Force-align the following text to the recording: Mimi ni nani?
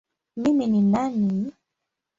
Mimi 0.35 0.65
ni 0.67 0.81
nani? 0.91 1.53